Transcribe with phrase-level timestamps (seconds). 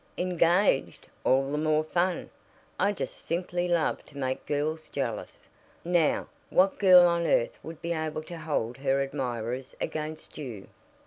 [0.17, 1.05] "Engaged!
[1.23, 2.31] All the more fun.
[2.79, 5.45] I just simply love to make girls jealous.
[5.85, 10.69] Now, what girl on earth would be able to hold her admirers against you?"